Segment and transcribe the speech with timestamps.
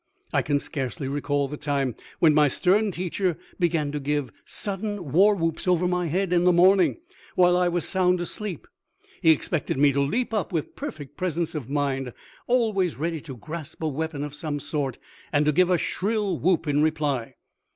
[0.33, 5.35] I can scarcely recall the time when my stern teacher began to give sudden war
[5.35, 6.97] whoops over my head in the morning
[7.35, 8.65] while I was sound asleep.
[9.21, 12.13] He expected me to leap up with perfect presence of mind,
[12.47, 14.97] always ready to grasp a weapon of some sort
[15.31, 17.35] and to give a shrill whoop in reply.